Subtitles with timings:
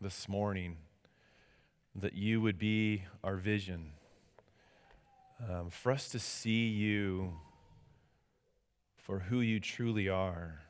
[0.00, 0.76] this morning
[1.94, 3.92] that you would be our vision,
[5.48, 7.32] um, for us to see you
[8.96, 10.62] for who you truly are,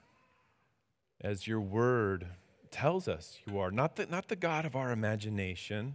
[1.21, 2.27] as your word
[2.71, 3.71] tells us you are.
[3.71, 5.95] Not the, not the God of our imagination,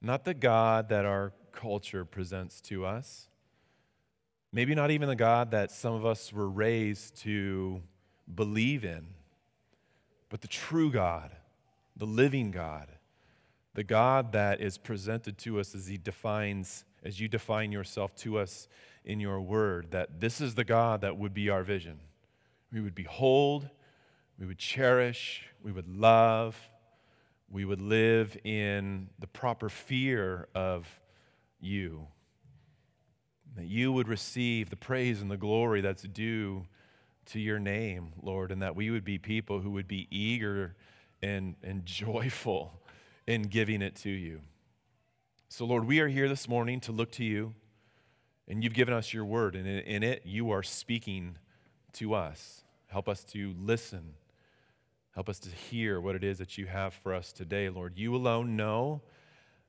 [0.00, 3.28] not the God that our culture presents to us,
[4.52, 7.82] maybe not even the God that some of us were raised to
[8.32, 9.06] believe in,
[10.28, 11.32] but the true God,
[11.98, 12.88] the living God,
[13.74, 18.38] the God that is presented to us as He defines, as you define yourself to
[18.38, 18.68] us
[19.04, 22.00] in your word, that this is the God that would be our vision.
[22.72, 23.68] We would behold,
[24.38, 26.70] we would cherish, we would love,
[27.50, 31.00] we would live in the proper fear of
[31.60, 32.08] you.
[33.56, 36.66] That you would receive the praise and the glory that's due
[37.26, 40.76] to your name, Lord, and that we would be people who would be eager
[41.22, 42.80] and, and joyful
[43.26, 44.40] in giving it to you.
[45.48, 47.54] So, Lord, we are here this morning to look to you,
[48.46, 51.36] and you've given us your word, and in it, you are speaking
[51.94, 52.62] to us.
[52.86, 54.14] Help us to listen.
[55.14, 57.94] Help us to hear what it is that you have for us today, Lord.
[57.96, 59.02] You alone know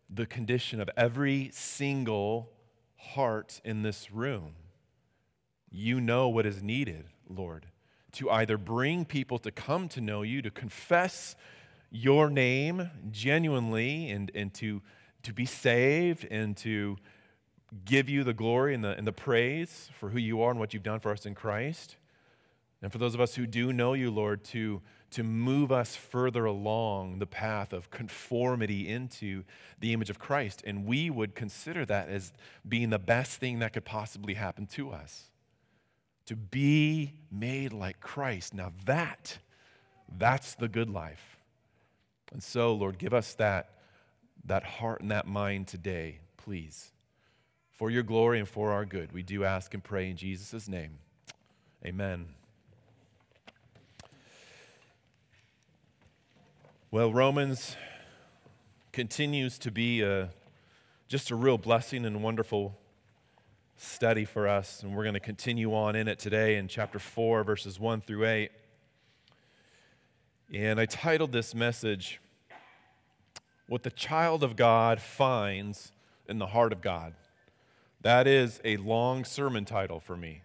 [0.09, 2.52] the condition of every single
[2.97, 4.56] heart in this room.
[5.72, 7.67] You know what is needed, Lord,
[8.14, 11.36] to either bring people to come to know you, to confess
[11.92, 14.82] your name genuinely, and, and to,
[15.24, 16.98] to be saved, and to
[17.86, 20.74] give you the glory and the, and the praise for who you are and what
[20.74, 21.98] you've done for us in Christ.
[22.82, 26.46] And for those of us who do know you, Lord, to to move us further
[26.46, 29.44] along the path of conformity into
[29.80, 30.62] the image of Christ.
[30.66, 32.32] And we would consider that as
[32.68, 35.32] being the best thing that could possibly happen to us.
[36.30, 38.53] To be made like Christ.
[38.53, 39.39] Now that,
[40.16, 41.39] that's the good life.
[42.31, 43.72] And so, Lord, give us that,
[44.45, 46.91] that heart and that mind today, please.
[47.72, 49.11] For your glory and for our good.
[49.11, 51.00] We do ask and pray in Jesus' name.
[51.84, 52.28] Amen.
[56.91, 57.75] Well, Romans
[58.91, 60.29] continues to be a,
[61.07, 62.78] just a real blessing and wonderful
[63.79, 67.45] study for us, and we're going to continue on in it today in chapter 4,
[67.45, 68.51] verses 1 through 8.
[70.53, 72.19] And I titled this message,
[73.68, 75.94] What the Child of God Finds
[76.28, 77.13] in the Heart of God.
[78.01, 80.41] That is a long sermon title for me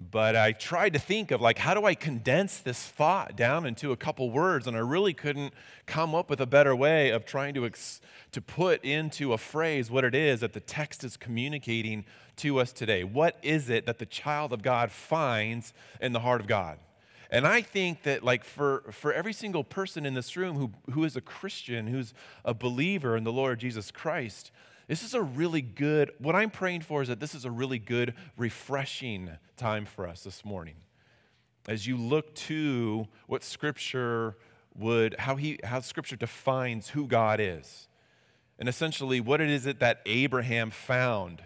[0.00, 3.92] but I tried to think of like how do I condense this thought down into
[3.92, 5.52] a couple words and I really couldn't
[5.84, 8.00] come up with a better way of trying to ex-
[8.32, 12.06] to put into a phrase what it is that the text is communicating
[12.36, 13.04] to us today.
[13.04, 16.78] What is it that the child of God finds in the heart of God?
[17.30, 21.04] And I think that like for, for every single person in this room who, who
[21.04, 24.50] is a Christian, who's a believer in the Lord Jesus Christ,
[24.90, 27.78] this is a really good, what I'm praying for is that this is a really
[27.78, 30.74] good, refreshing time for us this morning.
[31.68, 34.36] As you look to what Scripture
[34.74, 37.86] would, how, he, how Scripture defines who God is.
[38.58, 41.44] And essentially, what is it that Abraham found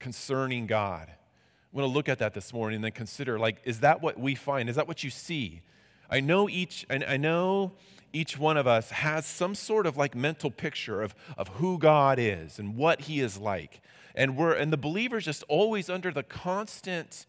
[0.00, 1.06] concerning God.
[1.08, 4.18] I'm going to look at that this morning and then consider like, is that what
[4.18, 4.68] we find?
[4.68, 5.62] Is that what you see?
[6.10, 7.74] I know each, I know
[8.12, 12.18] each one of us has some sort of like mental picture of, of who God
[12.18, 13.80] is and what he is like.
[14.14, 17.26] And we're and the believer's just always under the constant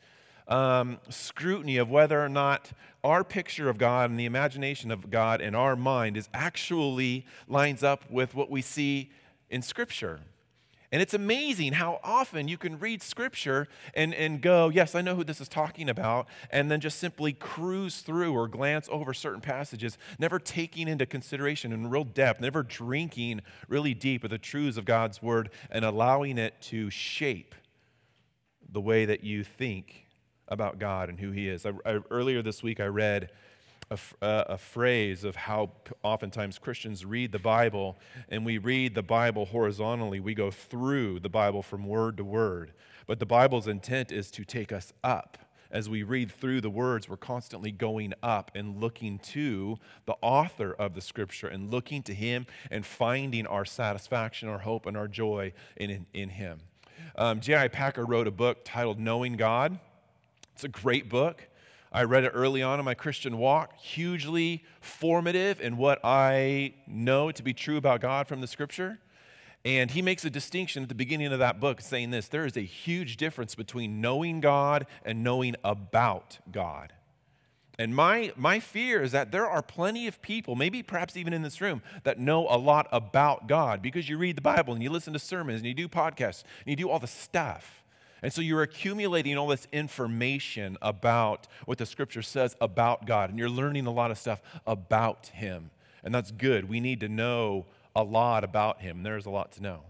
[0.47, 2.71] um, scrutiny of whether or not
[3.03, 7.83] our picture of God and the imagination of God in our mind is actually lines
[7.83, 9.11] up with what we see
[9.49, 10.19] in Scripture.
[10.93, 15.15] And it's amazing how often you can read scripture and, and go, Yes, I know
[15.15, 19.41] who this is talking about, and then just simply cruise through or glance over certain
[19.41, 24.77] passages, never taking into consideration in real depth, never drinking really deep of the truths
[24.77, 27.55] of God's word and allowing it to shape
[28.71, 30.05] the way that you think
[30.47, 31.65] about God and who He is.
[31.65, 33.31] I, I, earlier this week, I read
[33.89, 35.71] a, a, phrase of how
[36.03, 37.97] oftentimes Christians read the Bible,
[38.29, 40.19] and we read the Bible horizontally.
[40.19, 42.73] We go through the Bible from word to word.
[43.07, 45.37] But the Bible's intent is to take us up.
[45.69, 50.71] As we read through the words, we're constantly going up and looking to the author
[50.71, 55.07] of the scripture and looking to him and finding our satisfaction, our hope, and our
[55.07, 56.59] joy in, in, in him.
[57.15, 57.69] Um, J.I.
[57.69, 59.79] Packer wrote a book titled Knowing God.
[60.53, 61.47] It's a great book.
[61.93, 67.31] I read it early on in my Christian walk, hugely formative in what I know
[67.31, 68.99] to be true about God from the scripture.
[69.63, 72.57] And he makes a distinction at the beginning of that book saying this there is
[72.57, 76.93] a huge difference between knowing God and knowing about God.
[77.79, 81.41] And my, my fear is that there are plenty of people, maybe perhaps even in
[81.41, 84.89] this room, that know a lot about God because you read the Bible and you
[84.89, 87.82] listen to sermons and you do podcasts and you do all the stuff.
[88.23, 93.37] And so you're accumulating all this information about what the scripture says about God, and
[93.37, 95.71] you're learning a lot of stuff about Him.
[96.05, 96.69] And that's good.
[96.69, 99.03] We need to know a lot about Him.
[99.03, 99.81] There's a lot to know.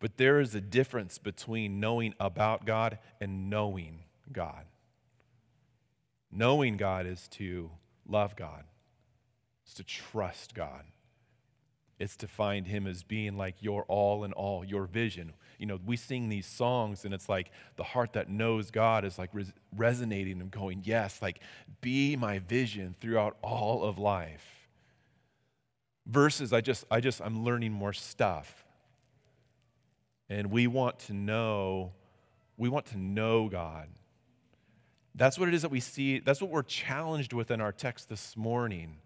[0.00, 4.64] But there is a difference between knowing about God and knowing God.
[6.32, 7.70] Knowing God is to
[8.08, 8.64] love God,
[9.64, 10.84] it's to trust God.
[11.98, 15.32] It's to find Him as being like your all in all, your vision.
[15.58, 19.18] You know, we sing these songs, and it's like the heart that knows God is
[19.18, 21.40] like res- resonating and going, Yes, like
[21.80, 24.68] be my vision throughout all of life.
[26.06, 28.64] Versus, I just, I just, I'm learning more stuff.
[30.28, 31.92] And we want to know,
[32.56, 33.88] we want to know God.
[35.14, 36.18] That's what it is that we see.
[36.18, 38.98] That's what we're challenged with in our text this morning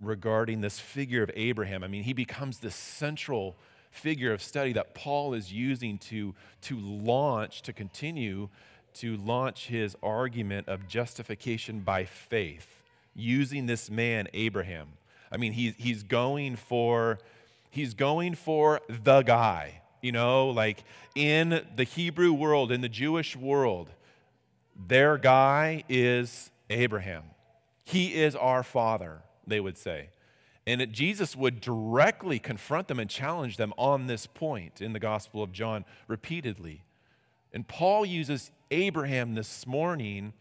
[0.00, 1.82] regarding this figure of Abraham.
[1.82, 3.56] I mean, he becomes this central
[3.90, 8.48] figure of study that Paul is using to, to launch, to continue
[8.94, 12.82] to launch his argument of justification by faith,
[13.14, 14.88] using this man, Abraham.
[15.30, 17.18] I mean, he's, he's going for
[17.70, 23.36] he's going for the guy, you know, like in the Hebrew world, in the Jewish
[23.36, 23.90] world,
[24.74, 27.24] their guy is Abraham.
[27.84, 30.08] He is our father, they would say.
[30.68, 34.98] And it, Jesus would directly confront them and challenge them on this point in the
[34.98, 36.82] Gospel of John repeatedly.
[37.54, 40.34] And Paul uses Abraham this morning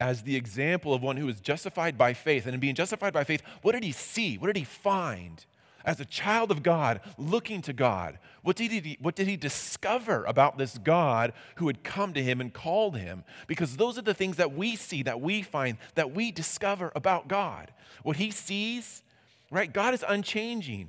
[0.00, 2.44] as the example of one who is justified by faith.
[2.44, 4.36] And in being justified by faith, what did he see?
[4.36, 5.46] What did he find?
[5.84, 10.22] as a child of God, looking to God, what did, he, what did he discover
[10.24, 13.24] about this God who had come to him and called him?
[13.46, 17.26] Because those are the things that we see, that we find, that we discover about
[17.26, 17.72] God.
[18.02, 19.02] What he sees,
[19.50, 19.72] right?
[19.72, 20.88] God is unchanging.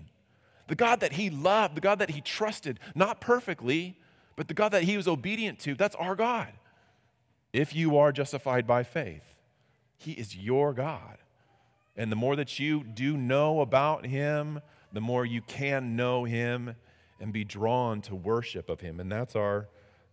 [0.67, 3.97] The God that he loved, the God that he trusted, not perfectly,
[4.35, 6.51] but the God that he was obedient to, that's our God.
[7.51, 9.23] If you are justified by faith,
[9.97, 11.17] he is your God.
[11.97, 14.61] And the more that you do know about him,
[14.91, 16.75] the more you can know Him
[17.19, 18.99] and be drawn to worship of Him.
[18.99, 19.67] And that's our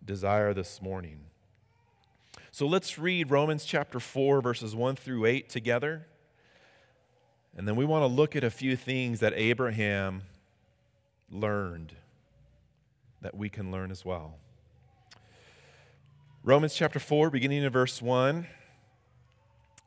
[0.04, 1.20] desire this morning.
[2.50, 6.06] So let's read Romans chapter 4, verses 1 through 8 together.
[7.56, 10.22] And then we want to look at a few things that Abraham
[11.30, 11.94] learned
[13.22, 14.34] that we can learn as well.
[16.44, 18.46] Romans chapter 4, beginning in verse 1.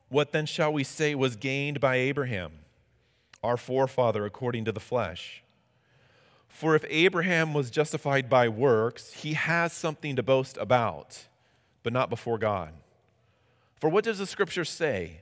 [0.10, 2.52] What then shall we say was gained by Abraham?
[3.44, 5.44] our forefather according to the flesh.
[6.48, 11.26] For if Abraham was justified by works, he has something to boast about,
[11.84, 12.74] but not before God.
[13.80, 15.22] For what does the scripture say?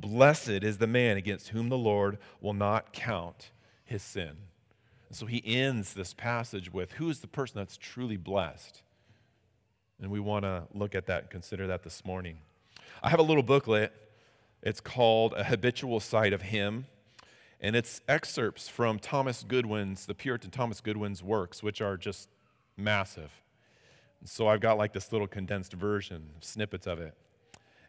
[0.00, 3.50] Blessed is the man against whom the Lord will not count
[3.84, 4.36] his sin.
[5.08, 8.82] And so he ends this passage with who is the person that's truly blessed?
[10.00, 12.38] And we want to look at that and consider that this morning.
[13.02, 13.92] I have a little booklet.
[14.62, 16.86] It's called A Habitual Sight of Him.
[17.60, 22.28] And it's excerpts from Thomas Goodwin's, the Puritan Thomas Goodwin's works, which are just
[22.76, 23.32] massive.
[24.20, 27.14] And so I've got like this little condensed version, snippets of it.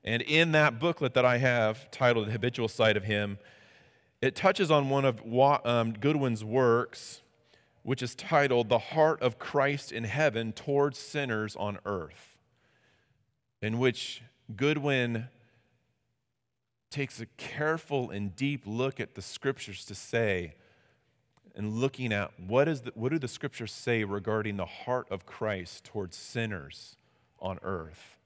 [0.04, 3.38] And in that booklet that I have titled The Habitual Sight of Him,
[4.22, 5.22] it touches on one of
[5.66, 7.22] um, Goodwin's works
[7.84, 12.38] which is titled The Heart of Christ in Heaven Towards Sinners on Earth,
[13.62, 14.22] in which
[14.56, 15.28] Goodwin
[16.92, 20.54] takes a careful and deep look at the scriptures to say,
[21.56, 25.26] and looking at what, is the, what do the scriptures say regarding the heart of
[25.26, 26.96] Christ towards sinners
[27.40, 28.19] on earth.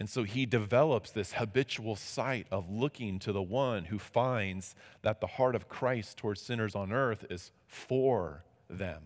[0.00, 5.20] And so he develops this habitual sight of looking to the one who finds that
[5.20, 9.02] the heart of Christ towards sinners on earth is for them.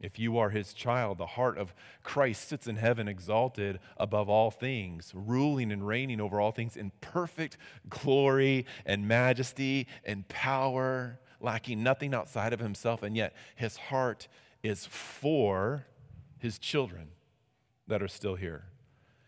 [0.00, 4.50] If you are his child, the heart of Christ sits in heaven exalted above all
[4.50, 7.56] things, ruling and reigning over all things in perfect
[7.88, 13.04] glory and majesty and power, lacking nothing outside of himself.
[13.04, 14.26] And yet his heart
[14.64, 15.86] is for
[16.38, 17.10] his children
[17.86, 18.64] that are still here.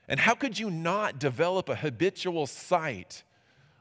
[0.09, 3.23] And how could you not develop a habitual sight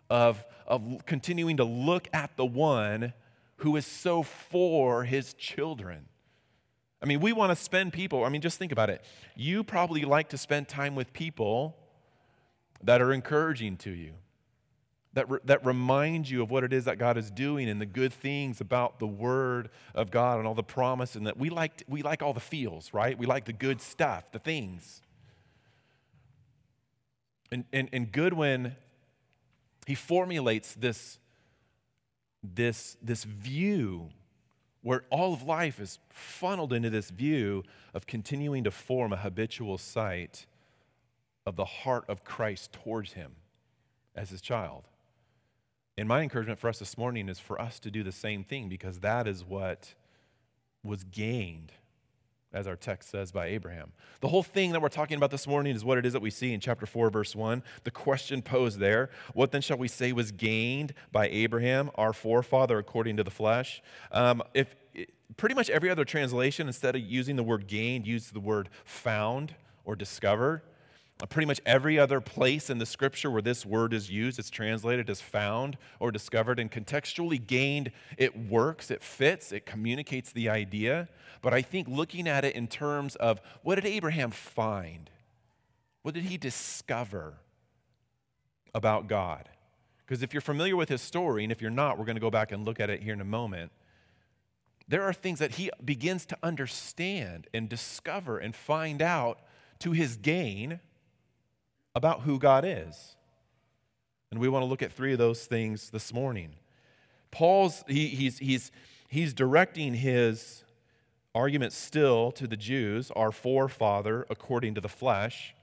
[0.10, 3.14] of, of continuing to look at the one
[3.58, 6.06] who is so for his children.
[7.02, 9.04] I mean, we want to spend people, I mean, just think about it.
[9.36, 11.76] You probably like to spend time with people
[12.82, 14.14] that are encouraging to you,
[15.14, 17.86] that, re- that remind you of what it is that God is doing and the
[17.86, 21.84] good things about the Word of God and all the promise, and that we like,
[21.88, 23.18] we like all the feels, right?
[23.18, 25.02] We like the good stuff, the things.
[27.54, 28.76] And, and, and Goodwin,
[29.86, 31.20] he formulates this,
[32.42, 34.10] this, this view
[34.82, 39.78] where all of life is funneled into this view of continuing to form a habitual
[39.78, 40.48] sight
[41.46, 43.34] of the heart of Christ towards him
[44.16, 44.88] as his child.
[45.96, 48.68] And my encouragement for us this morning is for us to do the same thing
[48.68, 49.94] because that is what
[50.84, 51.72] was gained,
[52.54, 53.92] as our text says, by Abraham.
[54.22, 56.30] The whole thing that we're talking about this morning is what it is that we
[56.30, 57.64] see in chapter 4, verse 1.
[57.84, 62.78] The question posed there What then shall we say was gained by Abraham, our forefather,
[62.78, 63.82] according to the flesh?
[64.12, 64.76] Um, if
[65.38, 69.56] Pretty much every other translation, instead of using the word gained, used the word found
[69.86, 70.62] or discovered.
[71.22, 74.50] Uh, pretty much every other place in the scripture where this word is used, it's
[74.50, 76.60] translated as found or discovered.
[76.60, 81.08] And contextually gained, it works, it fits, it communicates the idea.
[81.42, 85.10] But I think looking at it in terms of what did Abraham find?
[86.02, 87.36] What did he discover
[88.74, 89.50] about God?
[90.06, 92.32] Because if you're familiar with his story, and if you're not, we're going to go
[92.32, 93.72] back and look at it here in a moment.
[94.88, 99.40] There are things that he begins to understand and discover and find out
[99.80, 100.82] to his gain
[101.96, 103.16] about who God is.
[104.32, 106.56] And we want to look at three of those things this morning.
[107.32, 108.72] Paul's, he, he's, he's,
[109.08, 110.64] he's directing his
[111.36, 115.56] argument still to the Jews, our forefather according to the flesh.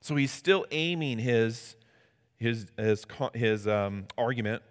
[0.00, 1.76] So he's still aiming his,
[2.36, 4.62] his, his, his um, argument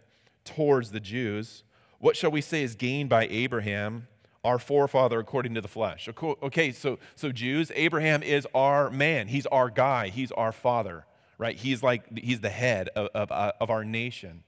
[0.43, 1.63] towards the Jews.
[1.99, 4.07] What shall we say is gained by Abraham
[4.45, 6.07] our forefather according to the flesh.
[6.21, 9.27] Okay, so, so Jews, Abraham is our man.
[9.27, 10.09] He's our guy.
[10.09, 11.05] He's our father,
[11.37, 11.55] right?
[11.55, 14.43] He's like, he's the head of, of, uh, of our nation.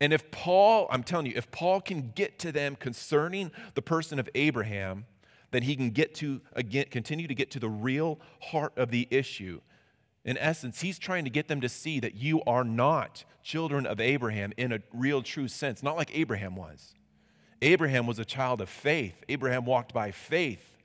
[0.00, 4.18] And if Paul, I'm telling you, if Paul can get to them concerning the person
[4.18, 5.06] of Abraham,
[5.52, 9.06] then he can get to, again, continue to get to the real heart of the
[9.10, 9.60] issue.
[10.24, 14.00] In essence, he's trying to get them to see that you are not children of
[14.00, 16.94] Abraham in a real, true sense, not like Abraham was.
[17.62, 19.24] Abraham was a child of faith.
[19.28, 20.76] Abraham walked by faith.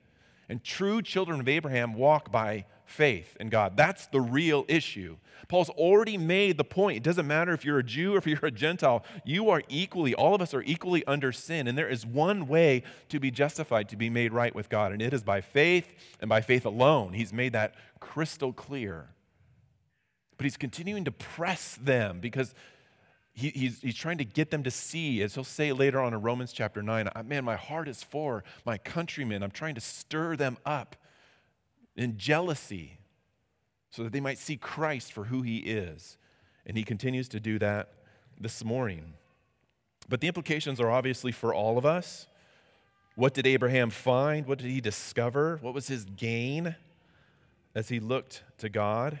[0.48, 3.76] And true children of Abraham walk by faith in God.
[3.76, 5.16] That's the real issue.
[5.48, 6.96] Paul's already made the point.
[6.96, 10.14] It doesn't matter if you're a Jew or if you're a Gentile, you are equally,
[10.14, 11.68] all of us are equally under sin.
[11.68, 15.02] And there is one way to be justified, to be made right with God, and
[15.02, 17.12] it is by faith and by faith alone.
[17.12, 19.08] He's made that crystal clear.
[20.38, 22.54] But he's continuing to press them because
[23.38, 26.20] he, he's, he's trying to get them to see, as he'll say later on in
[26.22, 29.44] Romans chapter 9, man, my heart is for my countrymen.
[29.44, 30.96] I'm trying to stir them up
[31.96, 32.98] in jealousy
[33.90, 36.18] so that they might see Christ for who he is.
[36.66, 37.92] And he continues to do that
[38.40, 39.14] this morning.
[40.08, 42.26] But the implications are obviously for all of us.
[43.14, 44.46] What did Abraham find?
[44.46, 45.58] What did he discover?
[45.62, 46.74] What was his gain
[47.72, 49.20] as he looked to God?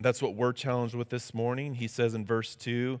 [0.00, 1.74] That's what we're challenged with this morning.
[1.74, 3.00] He says in verse 2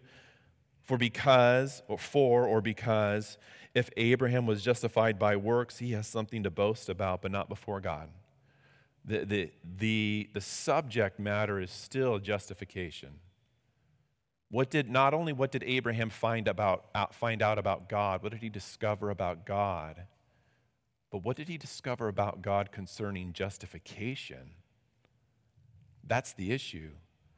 [0.82, 3.38] For because, or for, or because,
[3.74, 7.80] if Abraham was justified by works, he has something to boast about, but not before
[7.80, 8.08] God.
[9.04, 13.20] The, the, the, the subject matter is still justification.
[14.50, 18.40] What did, not only what did Abraham find, about, find out about God, what did
[18.40, 20.06] he discover about God,
[21.10, 24.52] but what did he discover about God concerning justification?
[26.06, 26.90] That's the issue.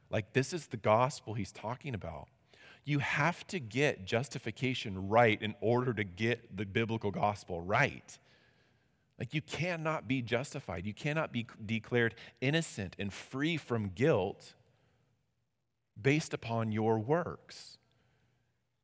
[0.09, 2.27] Like, this is the gospel he's talking about.
[2.85, 8.17] You have to get justification right in order to get the biblical gospel right.
[9.19, 14.53] Like, you cannot be justified, you cannot be declared innocent and free from guilt
[16.01, 17.77] based upon your works.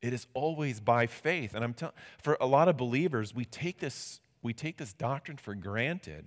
[0.02, 1.56] It is always by faith.
[1.56, 5.38] And I'm telling for a lot of believers, we take this, we take this doctrine
[5.38, 6.26] for granted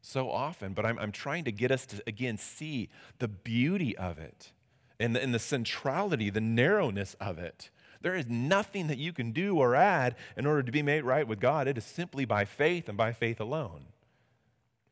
[0.00, 2.88] so often, but I'm, I'm trying to get us to, again, see
[3.18, 4.52] the beauty of it
[5.00, 7.70] and the, and the centrality, the narrowness of it.
[8.00, 11.26] There is nothing that you can do or add in order to be made right
[11.26, 11.66] with God.
[11.66, 13.86] It is simply by faith and by faith alone.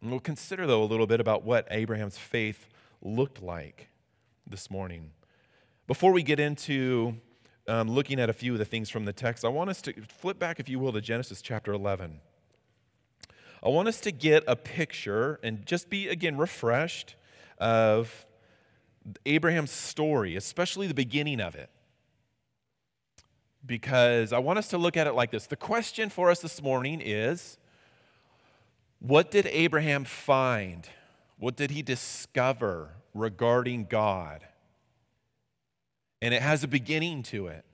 [0.02, 2.68] And we'll consider, though, a little bit about what Abraham's faith
[3.00, 3.88] looked like
[4.48, 5.12] this morning.
[5.86, 7.16] Before we get into
[7.68, 9.92] um, looking at a few of the things from the text, I want us to
[10.08, 12.20] flip back, if you will, to Genesis chapter 11.
[13.66, 17.16] I want us to get a picture and just be, again, refreshed
[17.58, 18.24] of
[19.24, 21.68] Abraham's story, especially the beginning of it,
[23.66, 25.48] because I want us to look at it like this.
[25.48, 27.58] The question for us this morning is
[29.00, 30.88] what did Abraham find?
[31.36, 34.46] What did he discover regarding God?
[36.22, 37.65] And it has a beginning to it.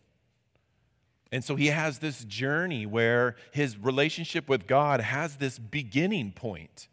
[1.33, 6.89] And so he has this journey where his relationship with God has this beginning point.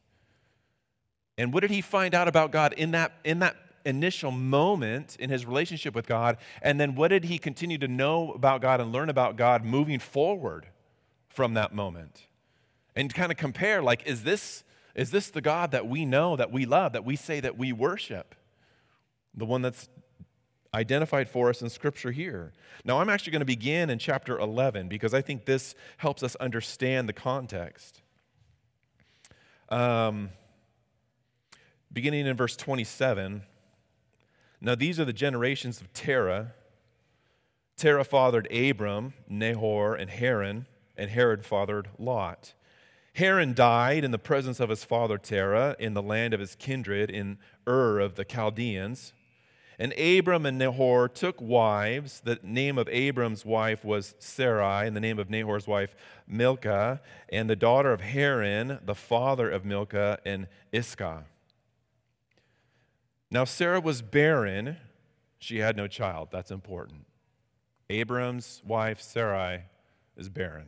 [1.38, 5.30] And what did he find out about God in that, in that initial moment in
[5.30, 6.38] his relationship with God?
[6.62, 10.00] And then what did he continue to know about God and learn about God moving
[10.00, 10.68] forward
[11.28, 12.28] from that moment?
[12.96, 14.64] And kind of compare like, is this,
[14.96, 17.74] is this the God that we know, that we love, that we say that we
[17.74, 18.36] worship?
[19.36, 19.90] The one that's
[20.74, 22.54] identified for us in Scripture here.
[22.86, 26.36] Now, I'm actually going to begin in chapter 11 because I think this helps us
[26.36, 28.02] understand the context.
[29.70, 30.30] Um,
[31.92, 33.44] beginning in verse 27.
[34.62, 36.54] Now, these are the generations of Terah.
[37.78, 40.66] Terah fathered Abram, Nahor, and Haran,
[40.98, 42.54] and Haran fathered Lot.
[43.14, 47.10] Haran died in the presence of his father Terah in the land of his kindred
[47.10, 49.14] in Ur of the Chaldeans.
[49.82, 52.22] And Abram and Nahor took wives.
[52.26, 55.96] The name of Abram's wife was Sarai, and the name of Nahor's wife,
[56.28, 61.24] Milcah, and the daughter of Haran, the father of Milcah, and Iscah.
[63.32, 64.76] Now, Sarah was barren.
[65.38, 66.28] She had no child.
[66.30, 67.06] That's important.
[67.90, 69.64] Abram's wife, Sarai,
[70.18, 70.68] is barren.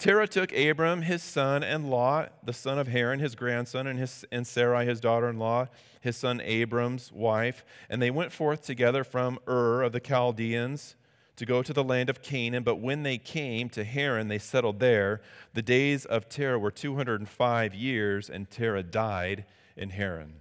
[0.00, 4.24] Terah took Abram, his son, and Lot, the son of Haran, his grandson, and, his,
[4.32, 5.66] and Sarai, his daughter in law,
[6.00, 10.96] his son Abram's wife, and they went forth together from Ur of the Chaldeans
[11.36, 12.62] to go to the land of Canaan.
[12.62, 15.20] But when they came to Haran, they settled there.
[15.52, 19.44] The days of Terah were 205 years, and Terah died
[19.76, 20.36] in Haran.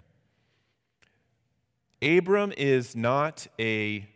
[2.01, 4.07] Abram is not a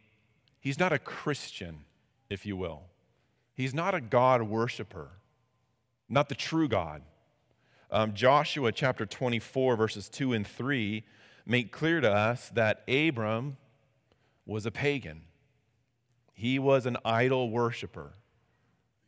[0.61, 1.83] he's not a Christian,
[2.29, 2.83] if you will.
[3.55, 5.09] He's not a God worshiper
[6.13, 7.01] not the true God.
[7.91, 11.03] Um, Joshua chapter 24, verses 2 and 3
[11.45, 13.57] make clear to us that Abram
[14.45, 15.21] was a pagan.
[16.33, 18.13] He was an idol worshiper.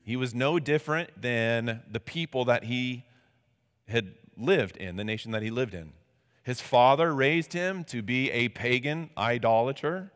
[0.04, 3.06] He was no different than the people that he
[3.88, 5.94] had lived in, the nation that he lived in.
[6.44, 10.12] His father raised him to be a pagan idolater,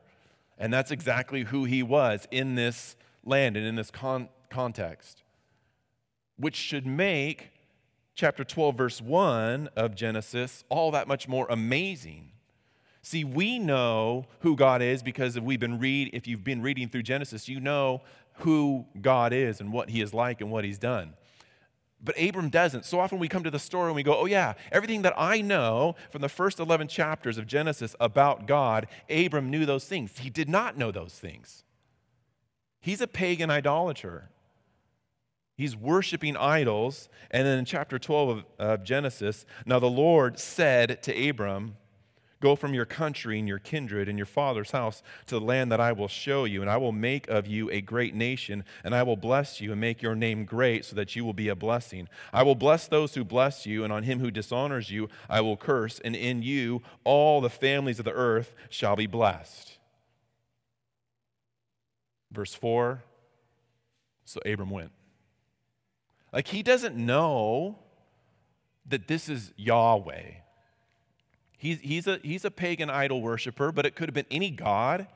[0.57, 5.23] and that's exactly who he was in this land and in this con- context
[6.39, 7.51] which should make
[8.15, 12.31] chapter 12, verse 1 of Genesis all that much more amazing.
[13.01, 16.89] See, we know who God is because if we've been read, if you've been reading
[16.89, 18.01] through Genesis, you know
[18.39, 21.13] who God is and what he is like and what he's done.
[22.01, 22.85] But Abram doesn't.
[22.85, 25.41] So often we come to the story and we go, oh, yeah, everything that I
[25.41, 30.17] know from the first 11 chapters of Genesis about God, Abram knew those things.
[30.19, 31.63] He did not know those things.
[32.79, 34.29] He's a pagan idolater.
[35.59, 37.09] He's worshiping idols.
[37.29, 41.75] And then in chapter 12 of, of Genesis, now the Lord said to Abram,
[42.39, 45.81] Go from your country and your kindred and your father's house to the land that
[45.81, 49.03] I will show you, and I will make of you a great nation, and I
[49.03, 52.07] will bless you and make your name great so that you will be a blessing.
[52.31, 55.57] I will bless those who bless you, and on him who dishonors you I will
[55.57, 59.77] curse, and in you all the families of the earth shall be blessed.
[62.31, 63.03] Verse 4
[64.23, 64.93] So Abram went.
[66.31, 67.79] Like he doesn't know
[68.87, 70.31] that this is Yahweh.
[71.57, 75.07] He's, he's, a, he's a pagan idol worshiper, but it could have been any God,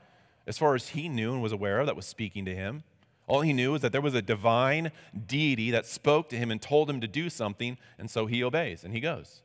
[0.46, 2.84] as far as he knew and was aware of, that was speaking to him.
[3.28, 4.92] All he knew was that there was a divine
[5.26, 8.84] deity that spoke to him and told him to do something, and so he obeys
[8.84, 9.42] and he goes.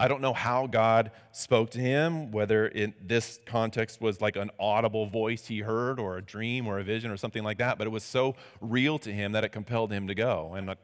[0.00, 4.50] I don't know how God spoke to him, whether in this context was like an
[4.58, 7.86] audible voice he heard, or a dream, or a vision, or something like that, but
[7.86, 10.54] it was so real to him that it compelled him to go.
[10.54, 10.74] And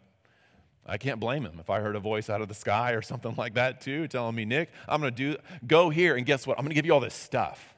[0.84, 3.34] I can't blame him if I heard a voice out of the sky or something
[3.38, 6.58] like that too, telling me, Nick, I'm going to do, go here, and guess what?
[6.58, 7.74] I'm going to give you all this stuff.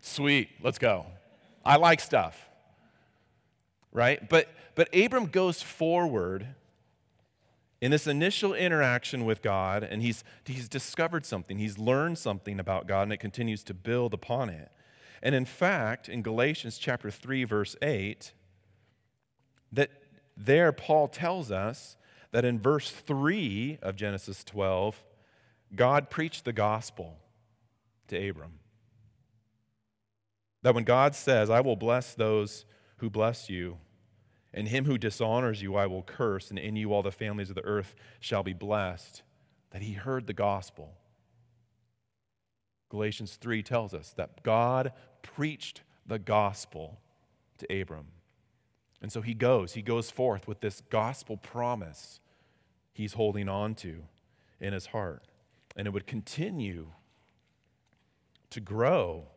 [0.00, 1.06] Sweet, let's go.
[1.64, 2.48] I like stuff,
[3.92, 4.28] right?
[4.28, 6.44] But but Abram goes forward
[7.82, 12.86] in this initial interaction with God, and he's, he's discovered something, he's learned something about
[12.86, 14.70] God, and it continues to build upon it.
[15.20, 18.34] And in fact, in Galatians chapter 3, verse 8,
[19.72, 19.90] that
[20.36, 21.96] there Paul tells us
[22.30, 25.02] that in verse 3 of Genesis 12,
[25.74, 27.18] God preached the gospel
[28.06, 28.60] to Abram.
[30.62, 32.64] That when God says, I will bless those
[32.98, 33.78] who bless you,
[34.54, 37.56] and him who dishonors you I will curse, and in you all the families of
[37.56, 39.22] the earth shall be blessed.
[39.70, 40.94] That he heard the gospel.
[42.90, 47.00] Galatians 3 tells us that God preached the gospel
[47.56, 48.08] to Abram.
[49.00, 52.20] And so he goes, he goes forth with this gospel promise
[52.92, 54.04] he's holding on to
[54.60, 55.24] in his heart.
[55.74, 56.88] And it would continue
[58.50, 59.28] to grow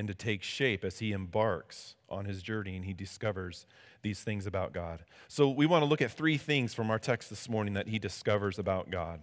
[0.00, 3.66] and to take shape as he embarks on his journey and he discovers
[4.00, 5.04] these things about God.
[5.28, 7.98] So we want to look at three things from our text this morning that he
[7.98, 9.20] discovers about God.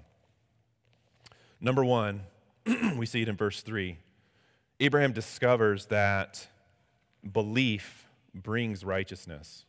[1.60, 2.22] Number one,
[2.96, 3.98] we see it in verse 3.
[4.80, 6.48] Abraham discovers that
[7.34, 9.66] belief brings righteousness.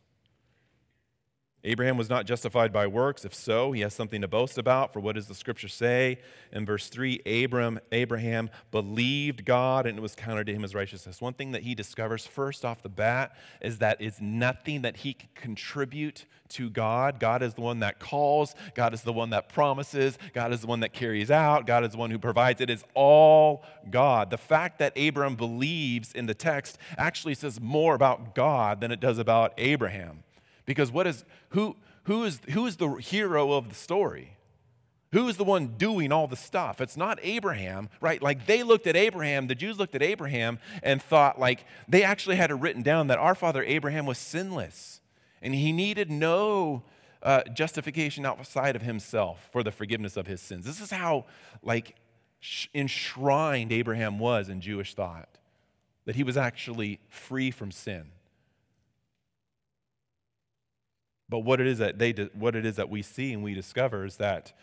[1.63, 3.25] Abraham was not justified by works.
[3.25, 4.93] If so, he has something to boast about.
[4.93, 6.19] For what does the scripture say?
[6.53, 11.19] In verse 3, Abram, Abraham believed God and it was counted to him as righteousness.
[11.21, 15.13] One thing that he discovers first off the bat is that it's nothing that he
[15.13, 17.19] can contribute to God.
[17.19, 20.67] God is the one that calls, God is the one that promises, God is the
[20.67, 22.61] one that carries out, God is the one who provides.
[22.61, 24.31] It is all God.
[24.31, 28.99] The fact that Abram believes in the text actually says more about God than it
[28.99, 30.23] does about Abraham.
[30.69, 34.37] Because what is who who is who is the hero of the story?
[35.13, 36.79] Who is the one doing all the stuff?
[36.79, 38.21] It's not Abraham, right?
[38.21, 42.35] Like they looked at Abraham, the Jews looked at Abraham and thought like they actually
[42.35, 45.01] had it written down that our father Abraham was sinless
[45.41, 46.83] and he needed no
[47.23, 50.65] uh, justification outside of himself for the forgiveness of his sins.
[50.65, 51.25] This is how
[51.63, 51.95] like
[52.75, 55.39] enshrined Abraham was in Jewish thought,
[56.05, 58.11] that he was actually free from sin.
[61.29, 64.03] But what it is that they what it is that we see and we discover
[64.05, 64.53] is that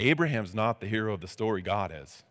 [0.00, 2.24] Abraham's not the hero of the story, God is.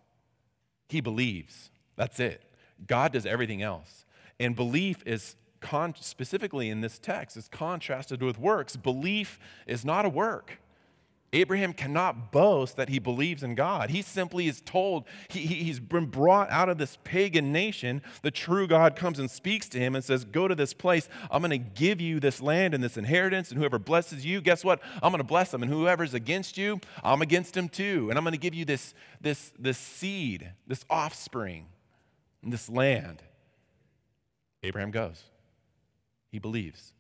[0.90, 1.70] He believes.
[1.96, 2.44] That's it.
[2.86, 4.06] God does everything else.
[4.40, 8.76] And belief is con- specifically in this text is contrasted with works.
[8.76, 10.60] Belief is not a work.
[11.38, 13.92] Abraham cannot boast that he believes in God.
[13.92, 18.02] He simply is told, he, he's been brought out of this pagan nation.
[18.24, 21.08] The true God comes and speaks to him and says, Go to this place.
[21.30, 23.52] I'm going to give you this land and this inheritance.
[23.52, 24.82] And whoever blesses you, guess what?
[24.96, 25.62] I'm going to bless them.
[25.62, 28.08] And whoever's against you, I'm against him too.
[28.10, 31.68] And I'm going to give you this, this, this seed, this offspring,
[32.42, 33.22] and this land.
[34.64, 35.24] Abraham goes.
[36.32, 36.94] He believes.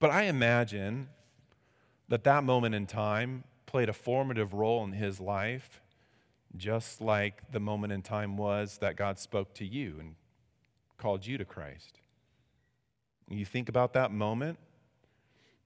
[0.00, 1.08] But I imagine
[2.08, 5.82] that that moment in time played a formative role in his life,
[6.56, 10.14] just like the moment in time was that God spoke to you and
[10.96, 12.00] called you to Christ.
[13.28, 14.58] You think about that moment,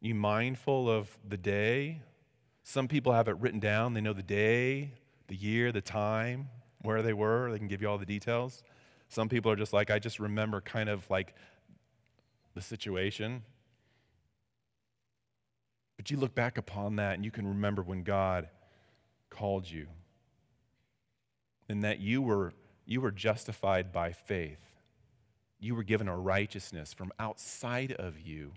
[0.01, 2.01] you mindful of the day.
[2.65, 4.93] Some people have it written down, they know the day,
[5.29, 6.49] the year, the time,
[6.83, 8.63] where they were, they can give you all the details.
[9.09, 11.35] Some people are just like, I just remember kind of like
[12.55, 13.43] the situation.
[16.01, 18.49] But you look back upon that and you can remember when God
[19.29, 19.87] called you
[21.69, 22.55] and that you were,
[22.87, 24.63] you were justified by faith.
[25.59, 28.53] You were given a righteousness from outside of you.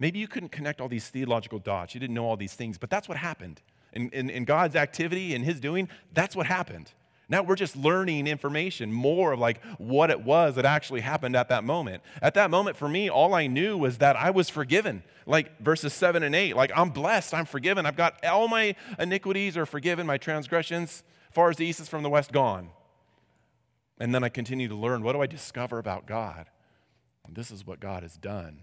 [0.00, 1.94] Maybe you couldn't connect all these theological dots.
[1.94, 3.62] You didn't know all these things, but that's what happened.
[3.92, 6.90] In, in, in God's activity and His doing, that's what happened.
[7.28, 11.50] Now we're just learning information, more of like what it was that actually happened at
[11.50, 12.02] that moment.
[12.22, 15.02] At that moment, for me, all I knew was that I was forgiven.
[15.26, 17.84] Like verses seven and eight, like I'm blessed, I'm forgiven.
[17.84, 22.02] I've got all my iniquities are forgiven, my transgressions, far as the east is from
[22.02, 22.70] the west, gone.
[24.00, 26.46] And then I continue to learn what do I discover about God?
[27.26, 28.60] And this is what God has done.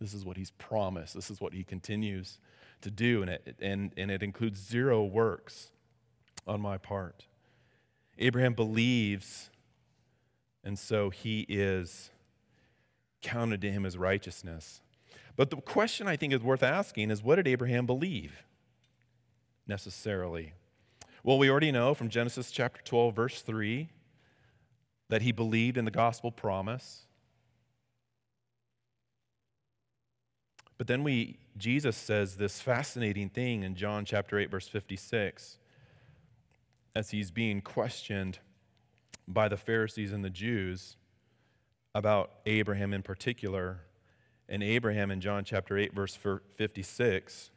[0.00, 1.14] This is what He's promised.
[1.14, 2.38] This is what He continues
[2.80, 3.20] to do.
[3.20, 5.72] And it, and, and it includes zero works
[6.46, 7.26] on my part.
[8.18, 9.50] Abraham believes,
[10.64, 12.10] and so he is
[13.22, 14.80] counted to him as righteousness.
[15.36, 18.44] But the question I think is worth asking is what did Abraham believe
[19.66, 20.54] necessarily?
[21.22, 23.88] Well, we already know from Genesis chapter 12, verse 3,
[25.08, 27.06] that he believed in the gospel promise.
[30.76, 35.58] But then we Jesus says this fascinating thing in John chapter 8 verse 56
[36.98, 38.40] as he's being questioned
[39.28, 40.96] by the Pharisees and the Jews
[41.94, 43.82] about Abraham in particular.
[44.48, 46.18] And Abraham in John chapter 8, verse
[46.56, 47.50] 56,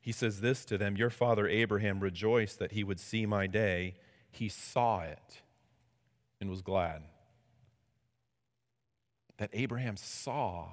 [0.00, 3.96] he says this to them Your father Abraham rejoiced that he would see my day.
[4.30, 5.42] He saw it
[6.40, 7.02] and was glad.
[9.38, 10.68] That Abraham saw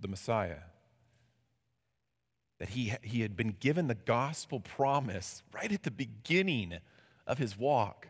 [0.00, 0.60] the Messiah
[2.60, 6.74] that he, he had been given the gospel promise right at the beginning
[7.26, 8.08] of his walk.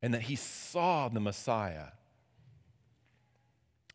[0.00, 1.88] And that he saw the Messiah.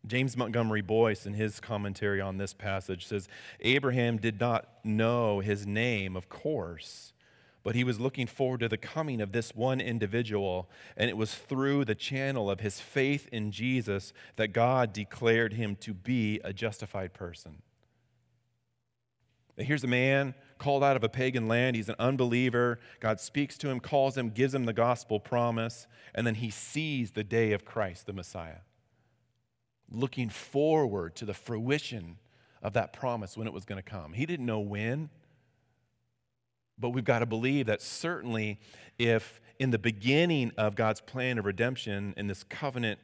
[0.06, 3.30] James Montgomery Boice, in his commentary on this passage, says
[3.62, 7.14] Abraham did not know his name, of course,
[7.64, 11.34] but he was looking forward to the coming of this one individual, and it was
[11.34, 16.52] through the channel of his faith in Jesus that God declared him to be a
[16.52, 17.62] justified person.
[19.60, 21.76] Here's a man called out of a pagan land.
[21.76, 22.80] He's an unbeliever.
[23.00, 27.12] God speaks to him, calls him, gives him the gospel promise, and then he sees
[27.12, 28.62] the day of Christ, the Messiah.
[29.92, 32.18] Looking forward to the fruition
[32.62, 34.14] of that promise when it was going to come.
[34.14, 35.10] He didn't know when,
[36.78, 38.60] but we've got to believe that certainly
[38.98, 43.00] if in the beginning of God's plan of redemption, in this covenant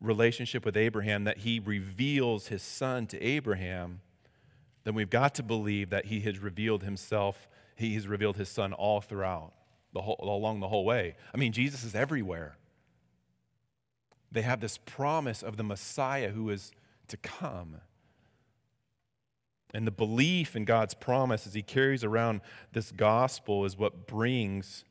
[0.00, 4.00] relationship with Abraham, that he reveals his son to Abraham
[4.84, 8.72] then we've got to believe that he has revealed himself, he has revealed his son
[8.72, 9.52] all throughout,
[9.92, 11.16] the whole, along the whole way.
[11.32, 12.56] I mean, Jesus is everywhere.
[14.30, 16.72] They have this promise of the Messiah who is
[17.08, 17.76] to come.
[19.72, 22.42] And the belief in God's promise as he carries around
[22.72, 24.84] this gospel is what brings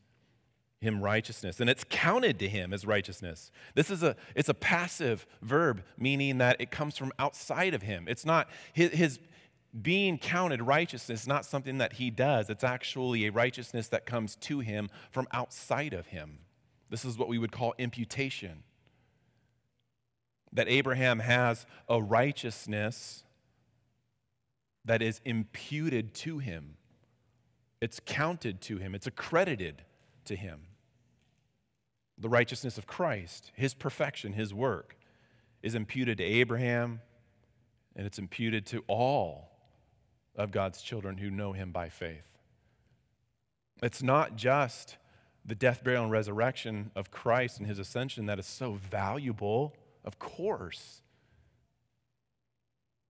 [0.82, 5.26] him righteousness and it's counted to him as righteousness this is a it's a passive
[5.42, 9.20] verb meaning that it comes from outside of him it's not his, his
[9.82, 14.36] being counted righteousness is not something that he does, it's actually a righteousness that comes
[14.36, 16.40] to him from outside of him.
[16.90, 18.64] This is what we would call imputation.
[20.52, 23.24] That Abraham has a righteousness
[24.86, 26.76] that is imputed to him,
[27.82, 29.82] it's counted to him, it's accredited
[30.26, 30.68] to him.
[32.18, 34.98] The righteousness of Christ, his perfection, his work,
[35.64, 37.02] is imputed to Abraham,
[37.96, 39.53] and it's imputed to all
[40.36, 42.38] of God's children who know him by faith.
[43.82, 44.98] It's not just
[45.46, 50.20] the death, burial, and resurrection of Christ and his ascension that is so valuable, of
[50.20, 51.02] course,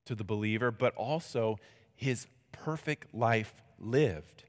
[0.06, 1.60] to the believer, but also
[1.96, 4.44] his perfect life lived.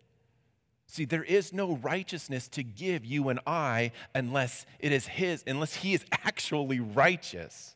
[0.86, 5.76] See, there is no righteousness to give you and I unless it is his, unless
[5.76, 7.74] he is actually righteous.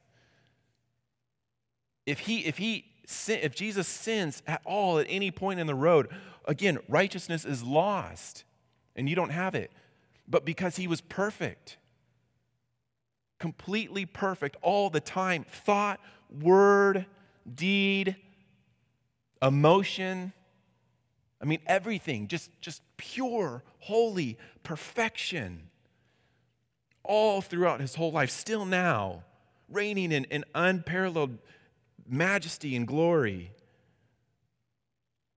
[2.06, 5.74] If he, if he sin, if Jesus sins at all at any point in the
[5.74, 6.08] road,
[6.44, 8.44] again, righteousness is lost
[8.94, 9.72] and you don't have it.
[10.28, 11.78] But because he was perfect,
[13.38, 17.06] completely perfect all the time, thought, word,
[17.52, 18.16] deed,
[19.40, 20.32] emotion,
[21.40, 25.70] I mean everything, just just pure, holy perfection.
[27.04, 29.22] All throughout his whole life, still now,
[29.70, 31.38] reigning in, in unparalleled
[32.08, 33.52] majesty and glory.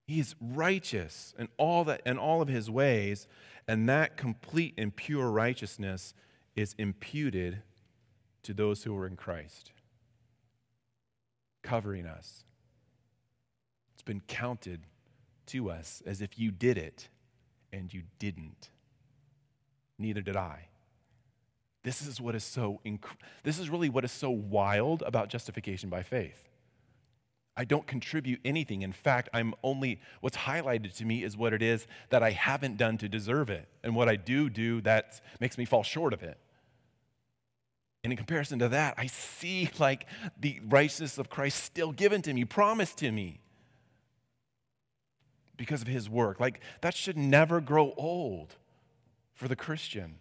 [0.06, 3.26] He is righteous in all that in all of his ways,
[3.68, 6.14] and that complete and pure righteousness
[6.56, 7.62] is imputed
[8.42, 9.72] to those who are in Christ,
[11.62, 12.44] covering us.
[13.94, 14.80] It's been counted
[15.46, 17.08] to us as if you did it
[17.72, 18.70] and you didn't.
[19.98, 20.68] Neither did I.
[21.84, 23.04] This is what is so inc-
[23.42, 26.48] this is really what is so wild about justification by faith.
[27.56, 28.82] I don't contribute anything.
[28.82, 32.78] In fact, I'm only, what's highlighted to me is what it is that I haven't
[32.78, 33.68] done to deserve it.
[33.82, 36.38] And what I do do that makes me fall short of it.
[38.04, 40.06] And in comparison to that, I see like
[40.40, 43.40] the righteousness of Christ still given to me, promised to me
[45.56, 46.40] because of his work.
[46.40, 48.56] Like that should never grow old
[49.34, 50.16] for the Christian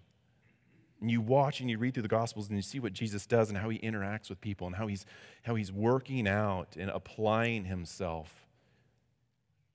[1.01, 3.49] and you watch and you read through the gospels and you see what jesus does
[3.49, 5.05] and how he interacts with people and how he's
[5.43, 8.47] how he's working out and applying himself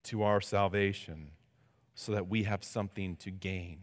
[0.06, 1.32] to our salvation
[1.94, 3.78] so that we have something to gain.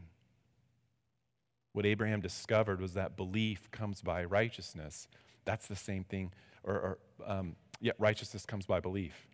[1.73, 5.07] What abraham discovered was that belief comes by righteousness.
[5.45, 6.31] That's the same thing
[6.63, 9.27] or, or um, yeah righteousness comes by belief.